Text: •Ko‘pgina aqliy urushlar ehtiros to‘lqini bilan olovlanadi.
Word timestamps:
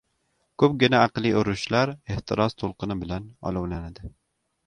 •Ko‘pgina 0.61 1.01
aqliy 1.07 1.35
urushlar 1.41 1.91
ehtiros 2.15 2.57
to‘lqini 2.63 2.99
bilan 3.05 3.27
olovlanadi. 3.51 4.13